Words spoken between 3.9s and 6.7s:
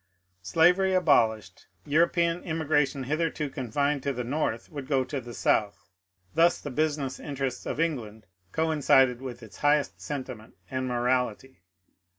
to the North would go to the South. Thus